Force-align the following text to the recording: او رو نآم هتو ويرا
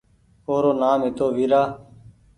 او 0.47 0.55
رو 0.63 0.71
نآم 0.81 1.01
هتو 1.05 1.25
ويرا 1.35 1.63